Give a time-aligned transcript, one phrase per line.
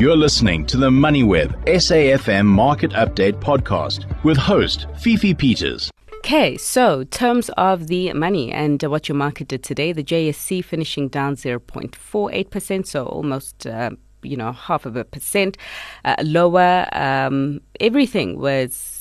[0.00, 5.90] You're listening to the MoneyWeb SAFM Market Update podcast with host Fifi Peters.
[6.14, 11.08] Okay, so terms of the money and what your market did today, the JSE finishing
[11.08, 13.66] down 0.48%, so almost.
[13.66, 13.90] Uh,
[14.22, 15.56] you know, half of a percent
[16.04, 16.86] uh, lower.
[16.92, 18.99] Um, everything was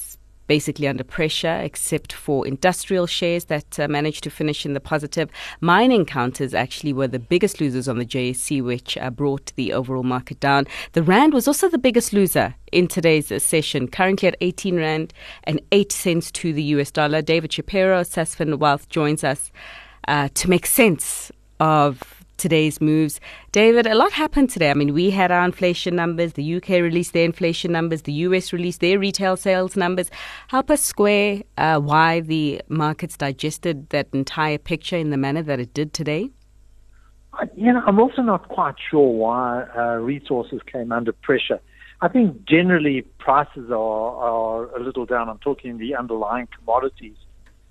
[0.49, 5.29] basically under pressure, except for industrial shares that uh, managed to finish in the positive.
[5.61, 10.03] Mining counters actually were the biggest losers on the JSE, which uh, brought the overall
[10.03, 10.65] market down.
[10.93, 15.13] The Rand was also the biggest loser in today's session, currently at 18 Rand
[15.43, 17.21] and 8 cents to the US dollar.
[17.21, 19.51] David Shapiro, Sasfin Wealth, joins us
[20.07, 23.19] uh, to make sense of today's moves.
[23.51, 24.71] David, a lot happened today.
[24.71, 28.51] I mean, we had our inflation numbers, the UK released their inflation numbers, the US
[28.51, 30.09] released their retail sales numbers.
[30.47, 35.59] Help us square uh, why the markets digested that entire picture in the manner that
[35.59, 36.31] it did today.
[37.55, 41.59] You know, I'm also not quite sure why uh, resources came under pressure.
[42.01, 45.29] I think generally prices are, are a little down.
[45.29, 47.15] I'm talking the underlying commodities.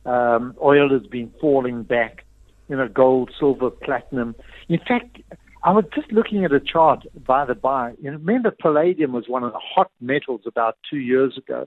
[0.05, 2.25] Um, oil has been falling back
[2.69, 4.35] you know, gold, silver, platinum.
[4.69, 5.19] In fact,
[5.65, 7.95] I was just looking at a chart by the by.
[8.01, 11.67] You remember, palladium was one of the hot metals about two years ago,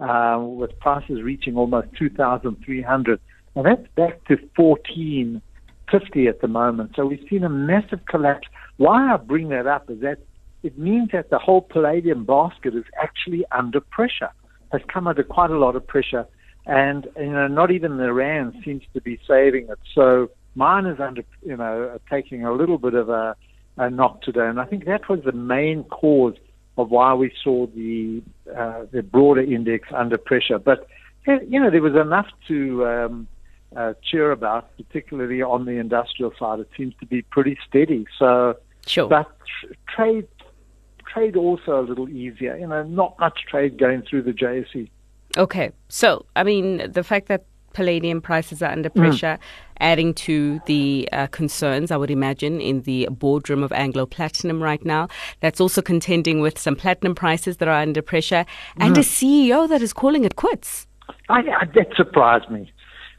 [0.00, 3.20] uh, with prices reaching almost 2,300.
[3.54, 6.92] Now that's back to 1450 at the moment.
[6.96, 8.48] So we've seen a massive collapse.
[8.76, 10.18] Why I bring that up is that
[10.62, 14.30] it means that the whole palladium basket is actually under pressure,
[14.72, 16.26] has come under quite a lot of pressure.
[16.66, 19.78] And, you know, not even the Rand seems to be saving it.
[19.94, 23.36] So Mine is under, you know, taking a little bit of a,
[23.76, 26.34] a knock today, and I think that was the main cause
[26.76, 28.20] of why we saw the
[28.56, 30.58] uh, the broader index under pressure.
[30.58, 30.88] But
[31.26, 33.28] you know, there was enough to um,
[33.76, 36.58] uh, cheer about, particularly on the industrial side.
[36.58, 38.06] It seems to be pretty steady.
[38.18, 39.08] So, sure.
[39.08, 40.26] but tr- trade
[41.06, 42.56] trade also a little easier.
[42.56, 44.90] You know, not much trade going through the JSE.
[45.36, 47.44] Okay, so I mean, the fact that
[47.78, 49.40] palladium prices are under pressure, mm.
[49.78, 54.84] adding to the uh, concerns, I would imagine, in the boardroom of Anglo Platinum right
[54.84, 55.06] now.
[55.38, 58.44] That's also contending with some platinum prices that are under pressure
[58.78, 58.98] and mm.
[58.98, 60.88] a CEO that is calling it quits.
[61.28, 62.72] I, I, that surprised me.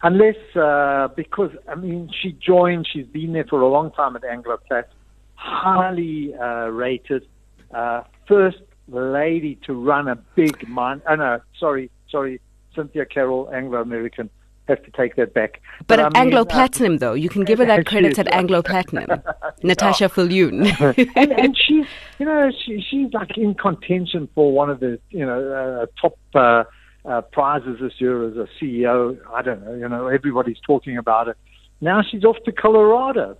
[0.04, 4.26] Unless, uh, because, I mean, she joined, she's been there for a long time at
[4.26, 4.90] Anglo Plat,
[5.36, 7.26] highly uh, rated,
[7.74, 8.58] uh, first
[8.90, 11.02] lady to run a big mine.
[11.08, 12.42] Oh, no, sorry, sorry,
[12.76, 14.30] Cynthia Carroll, Anglo American
[14.70, 15.62] have to take that back.
[15.80, 17.86] But, but at I mean, Anglo uh, Platinum, uh, though, you can give her that
[17.92, 19.22] credit at Anglo Platinum.
[19.64, 21.12] Natasha Viljoen.
[21.16, 21.86] and, and she's,
[22.20, 26.18] you know, she, she's like in contention for one of the, you know, uh, top
[26.36, 26.64] uh,
[27.06, 29.18] uh, prizes this year as a CEO.
[29.34, 31.38] I don't know, you know, everybody's talking about it.
[31.82, 33.38] Now she's off to Colorado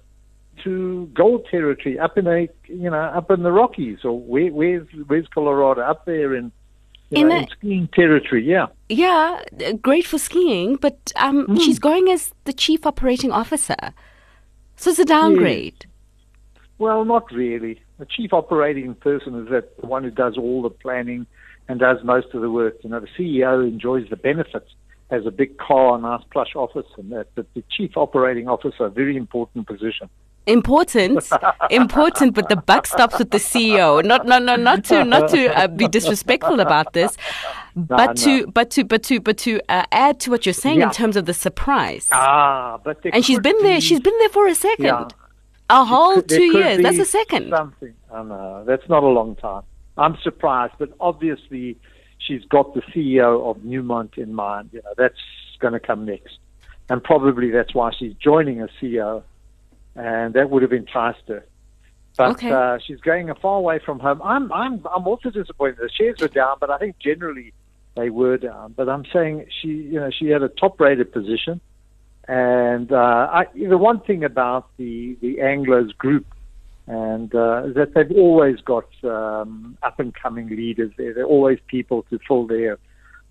[0.64, 4.88] to gold territory up in a you know up in the Rockies or where, where's
[5.08, 6.52] where's Colorado up there in
[7.12, 8.68] in, know, a, in skiing territory, yeah.
[8.88, 9.42] Yeah,
[9.82, 11.60] great for skiing, but um, mm.
[11.62, 13.94] she's going as the chief operating officer.
[14.76, 15.86] So it's a downgrade.
[16.78, 17.82] Well, not really.
[17.98, 21.26] The chief operating person is that the one who does all the planning
[21.68, 22.78] and does most of the work.
[22.84, 24.72] You know, the CEO enjoys the benefits,
[25.12, 27.28] has a big car, a nice plush office, and that.
[27.36, 30.10] But the chief operating officer, a very important position
[30.46, 31.28] important,
[31.70, 34.04] important, but the buck stops with the CEO.
[34.04, 37.18] Not, no, no, not to, not to uh, be disrespectful about this,
[37.76, 38.48] but no, to, no.
[38.48, 40.88] but to, but to, but to uh, add to what you're saying yeah.
[40.88, 42.10] in terms of the surprise.
[42.12, 43.82] Ah, but and she's been be, there.
[43.82, 44.86] She's been there for a second.
[44.86, 45.08] Yeah.
[45.70, 46.82] A whole could, two years.
[46.82, 47.52] That's a second.
[47.52, 47.94] Something.
[48.12, 48.64] I know.
[48.66, 49.64] That's not a long time.
[49.98, 51.78] I'm surprised, but obviously
[52.18, 54.70] she's got the CEO of Newmont in mind.
[54.72, 55.20] You know, that's
[55.60, 56.38] going to come next.
[56.90, 59.24] And probably that's why she's joining as CEO
[59.96, 61.46] and that would have enticed her.
[62.18, 62.52] But okay.
[62.52, 64.22] uh, she's going far away from home.
[64.24, 65.78] I'm I'm I'm also disappointed.
[65.78, 67.54] The shares were down, but I think generally
[67.96, 68.74] they were down.
[68.76, 71.62] But I'm saying she you know she had a top rated position,
[72.28, 76.26] and uh, I, the one thing about the the Anglos group
[76.90, 81.14] and uh, that they've always got um, up and coming leaders there.
[81.14, 82.80] They're always people to fill their,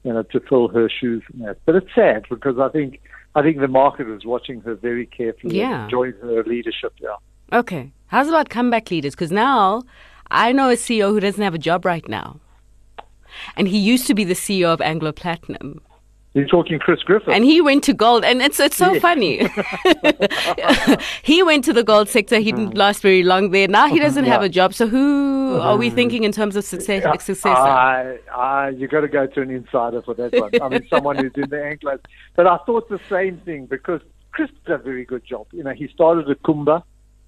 [0.05, 1.25] you know, to fill her shoes.
[1.67, 3.01] But it's sad because I think
[3.35, 5.85] I think the market is watching her very carefully yeah.
[5.85, 6.95] enjoying her leadership.
[7.01, 7.17] Yeah.
[7.53, 7.93] Okay.
[8.07, 9.15] How's about comeback leaders?
[9.15, 9.83] Because now
[10.31, 12.41] I know a CEO who doesn't have a job right now.
[13.57, 15.81] And he used to be the CEO of Anglo Platinum.
[16.39, 17.35] You're talking Chris Griffith.
[17.35, 18.25] And he went to gold.
[18.25, 19.39] And it's, it's so funny.
[21.23, 22.39] he went to the gold sector.
[22.39, 22.79] He didn't mm.
[22.79, 23.67] last very long there.
[23.67, 24.33] Now he doesn't yeah.
[24.33, 24.73] have a job.
[24.73, 25.95] So who are we mm.
[25.95, 27.13] thinking in terms of success, yeah.
[27.13, 27.49] successor?
[27.49, 30.63] I, I, you got to go to an insider for that one.
[30.63, 31.99] I mean, someone who's in the Anglos.
[32.37, 34.01] But I thought the same thing because
[34.31, 35.49] Chris did a very good job.
[35.51, 36.85] You know, he started at Kumba,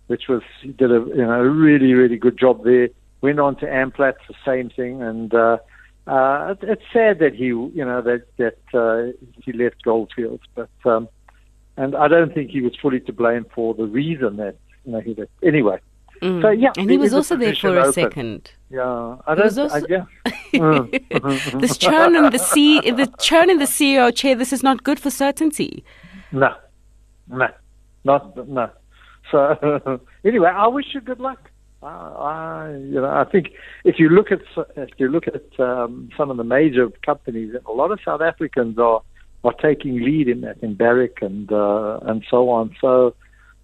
[0.06, 2.90] which was, he did a, you know, really, really good job there.
[3.22, 5.58] went on to Amplats, the same thing, and uh,
[6.06, 9.12] uh, it's sad that he, you know, that that uh,
[9.44, 11.08] he left Goldfields, but um,
[11.76, 15.00] and I don't think he was fully to blame for the reason that you know
[15.00, 15.30] he left.
[15.42, 15.78] Anyway,
[16.22, 16.42] Mm.
[16.42, 17.92] so yeah, and he was also there for a open.
[17.94, 18.50] second.
[18.70, 19.58] Yeah, I don't.
[19.58, 20.04] also- I, yeah.
[20.52, 21.60] Mm.
[21.60, 24.34] this churn in the C, the churn in the CEO chair.
[24.34, 25.84] This is not good for certainty.
[26.32, 26.54] No,
[27.28, 27.48] no,
[28.04, 28.68] not no.
[29.30, 31.50] So anyway, I wish you good luck.
[31.82, 33.52] I, I, you know, I think
[33.84, 34.40] if you look at
[34.76, 38.78] if you look at um, some of the major companies, a lot of South Africans
[38.78, 39.02] are
[39.44, 42.76] are taking lead in that, in Barrick and uh, and so on.
[42.80, 43.14] So,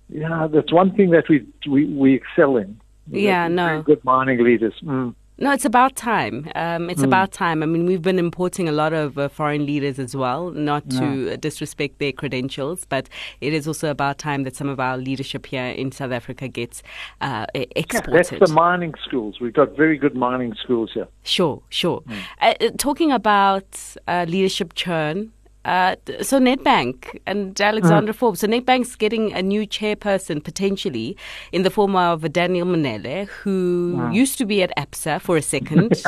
[0.08, 2.80] yeah, that's one thing that we we, we excel in.
[3.10, 3.82] Yeah, no.
[3.82, 4.74] good mining leaders.
[4.82, 5.14] Mm.
[5.38, 6.50] No, it's about time.
[6.54, 7.08] Um, it's Hmm.
[7.08, 7.62] about time.
[7.62, 11.32] I mean, we've been importing a lot of uh, foreign leaders as well, not to
[11.32, 13.08] uh, disrespect their credentials, but
[13.42, 16.82] it is also about time that some of our leadership here in South Africa gets
[17.20, 19.38] uh, e- Yeah, that's the mining schools.
[19.38, 21.08] We've got very good mining schools here.
[21.22, 22.02] Sure, sure.
[22.40, 23.66] Uh, uh, talking about
[24.08, 25.32] uh, leadership churn,
[25.66, 28.18] uh, so Nedbank and Alexander Hmm.
[28.18, 28.40] Forbes.
[28.40, 31.16] So Nedbank's getting a new chairperson potentially
[31.52, 35.90] in the form of Daniel Mminele, who used to be at Absa for a second.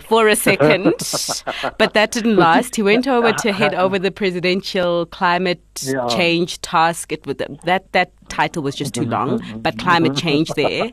[0.10, 0.94] For a second,
[1.78, 2.76] but that didn't last.
[2.76, 6.08] He went over to head over the presidential climate Yeah.
[6.08, 7.12] change task.
[7.12, 10.90] It was that that title was just too long, but climate change there.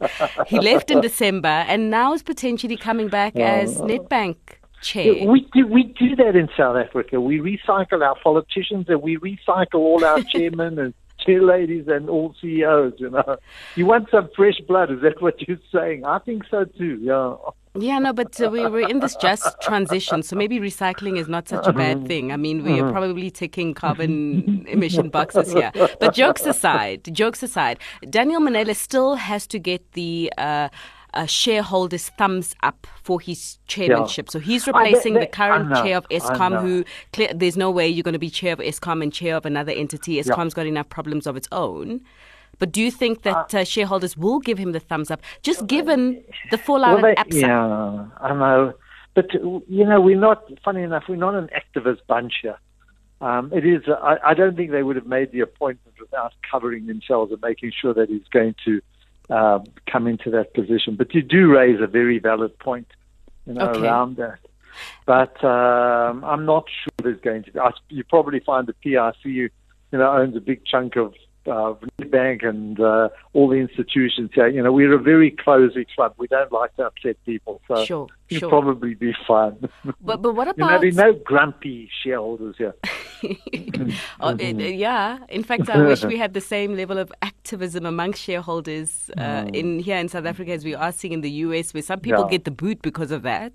[0.48, 4.38] He left in December and now is potentially coming back as Nedbank
[4.82, 5.28] chair.
[5.28, 7.20] We do we do that in South Africa.
[7.20, 12.36] We recycle our politicians and we recycle all our chairmen and chair ladies and all
[12.42, 12.94] CEOs.
[12.98, 13.38] You know,
[13.76, 14.92] you want some fresh blood?
[14.92, 16.06] Is that what you're saying?
[16.06, 17.00] I think so too.
[17.02, 17.36] Yeah.
[17.80, 21.48] Yeah, no, but uh, we, we're in this just transition, so maybe recycling is not
[21.48, 22.32] such a bad thing.
[22.32, 25.72] I mean, we are probably ticking carbon emission boxes here.
[26.00, 27.78] But jokes aside, jokes aside,
[28.10, 30.34] Daniel Mminele still has to get the.
[30.38, 30.70] Uh,
[31.13, 34.30] uh, shareholders' thumbs up for his chairmanship.
[34.30, 36.83] So he's I- replacing they- the current know, chair of Eskom, who
[37.13, 39.71] clear, there's no way you're going to be chair of Eskom and chair of another
[39.71, 40.21] entity.
[40.21, 42.01] Eskom's got enough problems of its own.
[42.59, 46.24] But do you think that uh, shareholders will give him the thumbs up, just given
[46.50, 48.74] the fallout Well, they- yeah, I know.
[49.13, 50.44] But you know, we're not.
[50.63, 52.57] Funny enough, we're not an activist bunch here.
[53.19, 53.81] Um, it is.
[53.88, 57.71] I, I don't think they would have made the appointment without covering themselves and making
[57.80, 58.80] sure that he's going to
[59.30, 60.96] um, come into that position.
[60.96, 62.88] But you do raise a very valid point,
[63.46, 63.82] you know, Okay.
[63.82, 64.40] around that.
[65.06, 67.60] But um, I'm not sure there's going to be.
[67.60, 69.50] I, you probably find the PIC, you
[69.92, 71.14] know, owns a big chunk of
[71.48, 71.74] uh,
[72.10, 74.48] Bank and uh, all the institutions here.
[74.50, 76.14] You know, we're a very closey club.
[76.18, 78.50] We don't like to upset people, so Sure, you'll sure.
[78.50, 79.58] probably be fine.
[80.02, 80.82] But but what you know, about?
[80.82, 82.76] there's no grumpy shareholders here.
[84.19, 87.86] Oh, it- uh, yeah, in fact, I wish we had the same level of activism
[87.86, 91.74] amongst shareholders uh, in here in South Africa as we are seeing in the US,
[91.74, 92.30] where some people Yeah.
[92.31, 93.54] get the boot because of that.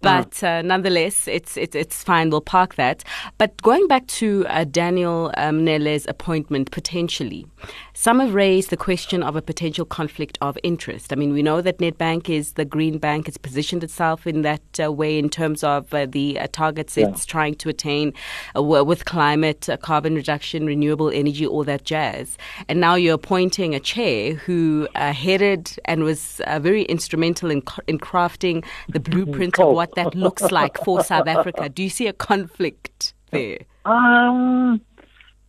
[0.00, 2.30] But uh, nonetheless, it's it's it's fine.
[2.30, 3.04] We'll park that.
[3.38, 7.46] But going back to uh, Daniel um, Nele's appointment potentially,
[7.94, 11.12] some have raised the question of a potential conflict of interest.
[11.12, 13.28] I mean, we know that Nedbank is the green bank.
[13.28, 17.24] It's positioned itself in that uh, way in terms of uh, the uh, targets it's
[17.26, 18.12] trying to attain
[18.56, 22.36] uh, with climate, uh, carbon reduction, renewable energy, all that jazz.
[22.68, 27.62] And now you're appointing a chair who uh, headed and was uh, very instrumental in,
[27.86, 31.70] in crafting the blueprint of what that looks like for South Africa.
[31.70, 33.60] Do you see a conflict there?
[33.86, 34.82] Um,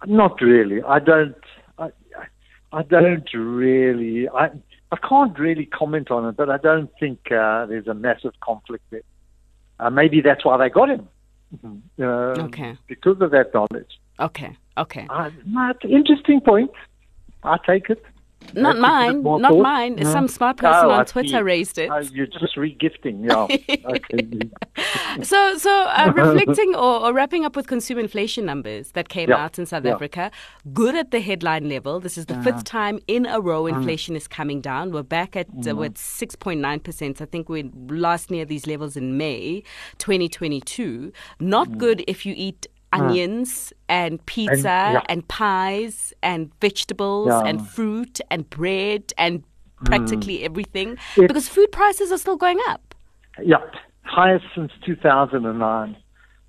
[0.05, 0.81] not really.
[0.83, 1.35] I don't.
[2.71, 4.29] I, don't really.
[4.29, 4.51] I
[4.91, 8.85] I can't really comment on it, but I don't think uh, there's a massive conflict
[8.89, 9.03] there.
[9.79, 11.09] Uh, maybe that's why they got him.
[11.55, 11.81] Mhm.
[11.99, 12.77] Uh, Okay.
[12.87, 13.99] Because of that knowledge.
[14.19, 15.07] Okay, okay.
[15.09, 15.29] Uh,
[15.87, 16.71] interesting point.
[17.43, 18.03] I take it.
[18.53, 19.61] Not That's a bit mine, not thought.
[19.61, 19.97] mine.
[19.97, 20.11] Mm.
[20.11, 21.41] Some smart person Oh, on I Twitter see.
[21.41, 21.89] raised it.
[21.89, 23.47] Uh, you're just regifting, yeah.
[25.23, 29.43] So, so uh, reflecting or, or wrapping up with consumer inflation numbers that came Yeah,
[29.43, 29.93] out in South yeah.
[29.93, 30.31] Africa,
[30.73, 31.99] good at the headline level.
[31.99, 33.77] This is the fifth time in a row Mm.
[33.77, 34.91] inflation is coming down.
[34.91, 37.21] We're back at uh, with six point nine percent.
[37.21, 39.63] I think we last near these levels in May,
[39.99, 41.11] 2022.
[41.39, 41.77] Not Mm.
[41.77, 42.67] good if you eat.
[42.93, 45.01] Onions and pizza yeah.
[45.09, 47.43] and pies and vegetables Yeah.
[47.49, 49.43] and fruit and bread and
[49.85, 52.95] practically everything It- because food prices are still going up.
[53.41, 53.57] Yeah,
[54.03, 55.97] highest since 2009.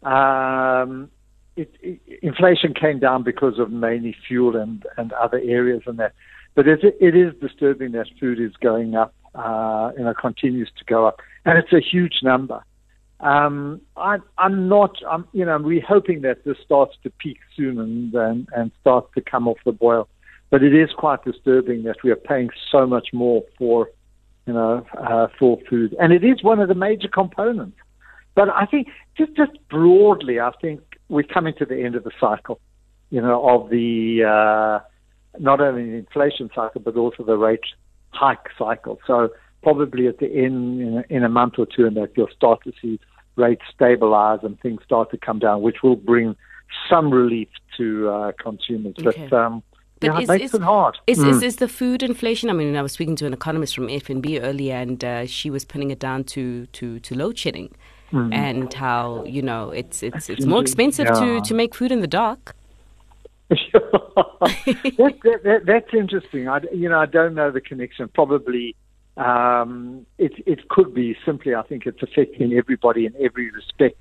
[0.02, 1.10] Um,
[1.56, 6.12] it, it, inflation came down because of mainly fuel and, and other areas and that.
[6.54, 10.84] But it, it is disturbing that food is going up, uh, you know, continues to
[10.84, 11.20] go up.
[11.44, 12.62] And it's a huge number.
[13.24, 17.78] Um, I, I'm not, I'm, you know, we're hoping that this starts to peak soon
[17.78, 20.08] and, and, and starts to come off the boil.
[20.50, 23.88] But it is quite disturbing that we are paying so much more for
[24.46, 27.78] you know, uh, for food, and it is one of the major components.
[28.34, 32.10] But I think just just broadly, I think we're coming to the end of the
[32.20, 32.60] cycle,
[33.10, 34.84] you know, of the uh,
[35.38, 37.64] not only the inflation cycle but also the rate
[38.10, 38.98] hike cycle.
[39.06, 39.30] So
[39.62, 42.62] probably at the end, in a, in a month or two, and that you'll start
[42.64, 43.00] to see
[43.36, 46.36] rates stabilize and things start to come down, which will bring
[46.88, 48.94] some relief to uh, consumers.
[48.98, 49.28] Okay.
[49.30, 49.62] But um,
[50.00, 50.98] but yeah, is, it makes is, it hard.
[51.06, 51.30] Is, mm.
[51.30, 52.50] is, is the food inflation?
[52.50, 55.64] I mean, I was speaking to an economist from FNB earlier, and uh, she was
[55.64, 57.74] putting it down to to, to load shedding,
[58.12, 58.32] mm.
[58.34, 61.20] and how you know it's it's it's more expensive yeah.
[61.20, 62.54] to, to make food in the dark.
[63.50, 66.48] that, that, that, that's interesting.
[66.48, 68.08] I, you know, I don't know the connection.
[68.08, 68.74] Probably
[69.16, 71.54] um, it it could be simply.
[71.54, 73.96] I think it's affecting everybody in every respect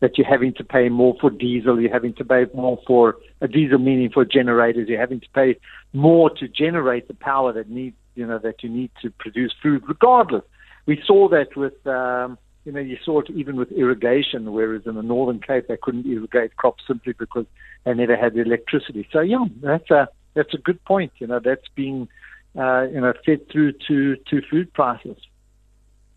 [0.00, 3.48] that you're having to pay more for diesel, you're having to pay more for a
[3.48, 5.56] diesel meaning for generators, you're having to pay
[5.92, 9.82] more to generate the power that need you know that you need to produce food
[9.88, 10.44] regardless.
[10.86, 14.94] We saw that with um, you know, you saw it even with irrigation, whereas in
[14.94, 17.46] the Northern Cape they couldn't irrigate crops simply because
[17.84, 19.08] they never had the electricity.
[19.10, 21.12] So yeah, that's a that's a good point.
[21.18, 22.08] You know, that's being
[22.56, 25.16] uh, you know fed through to to food prices.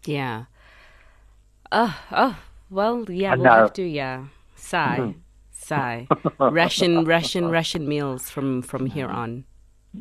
[0.05, 0.45] Yeah.
[1.71, 2.38] Oh, oh,
[2.69, 4.25] well, yeah, we'll have to, yeah.
[4.55, 5.19] Sigh, mm-hmm.
[5.51, 6.07] sigh.
[6.39, 9.45] Russian, Russian, Russian meals from from here on.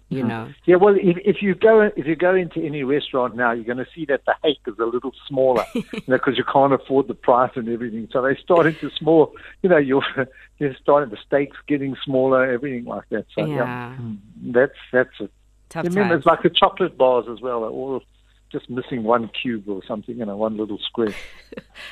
[0.08, 0.28] You mm-hmm.
[0.28, 0.52] know.
[0.66, 3.78] Yeah, well, if, if you go if you go into any restaurant now, you're going
[3.78, 7.08] to see that the hake is a little smaller, you know, because you can't afford
[7.08, 8.08] the price and everything.
[8.12, 9.34] So they're starting to small.
[9.62, 10.04] You know, you're
[10.58, 13.26] you're starting the steaks getting smaller, everything like that.
[13.37, 15.28] So yeah, yeah mm, that's that's a.
[15.70, 17.60] Tough remember, it's like the chocolate bars as well.
[17.60, 18.02] They're All
[18.50, 21.14] just missing one cube or something, you know, one little square.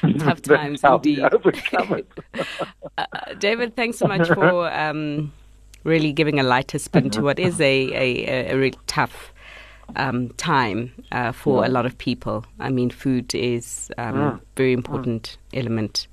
[0.19, 1.21] Tough times indeed.
[2.99, 3.07] uh,
[3.39, 5.33] David, thanks so much for um,
[5.85, 9.33] really giving a lighter spin to what is a, a, a really tough
[9.95, 11.69] um, time uh, for yeah.
[11.69, 12.45] a lot of people.
[12.59, 14.41] I mean, food is um, a mm.
[14.57, 15.61] very important mm.
[15.61, 16.09] element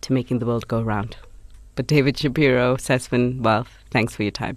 [0.00, 1.16] to making the world go round.
[1.74, 4.56] But David Shapiro, Sasfin Wealth, thanks for your time.